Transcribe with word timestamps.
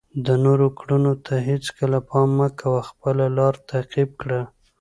د 0.25 0.27
نورو 0.45 0.67
کړنو 0.79 1.13
ته 1.25 1.33
هیڅکله 1.49 1.97
پام 2.09 2.29
مه 2.37 2.49
کوه، 2.59 2.81
خپله 2.89 3.25
لاره 3.37 3.59
تعقیب 3.71 4.09
کړه. 4.21 4.41